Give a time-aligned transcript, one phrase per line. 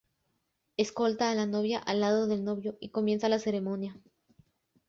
[0.83, 3.99] Escolta a la novia al lado del novio y comienza la ceremonia.